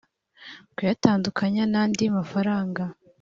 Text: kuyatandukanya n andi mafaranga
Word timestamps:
kuyatandukanya 0.75 1.63
n 1.71 1.75
andi 1.83 2.03
mafaranga 2.17 2.83